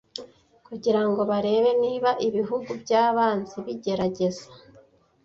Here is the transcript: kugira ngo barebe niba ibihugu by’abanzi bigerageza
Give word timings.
kugira 0.67 1.01
ngo 1.07 1.21
barebe 1.31 1.69
niba 1.83 2.09
ibihugu 2.27 2.69
by’abanzi 2.81 3.57
bigerageza 3.65 4.45